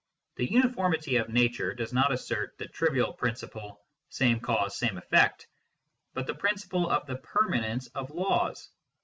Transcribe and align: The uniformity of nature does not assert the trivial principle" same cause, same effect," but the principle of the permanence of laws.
The 0.37 0.51
uniformity 0.51 1.17
of 1.17 1.29
nature 1.29 1.75
does 1.75 1.93
not 1.93 2.11
assert 2.11 2.57
the 2.57 2.67
trivial 2.67 3.13
principle" 3.13 3.85
same 4.09 4.39
cause, 4.39 4.75
same 4.75 4.97
effect," 4.97 5.45
but 6.15 6.25
the 6.25 6.33
principle 6.33 6.89
of 6.89 7.05
the 7.05 7.17
permanence 7.17 7.85
of 7.89 8.09
laws. 8.09 8.71